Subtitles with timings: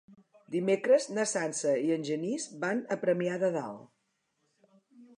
[0.53, 3.89] Dimecres na Sança i en Genís van a Premià de Dalt.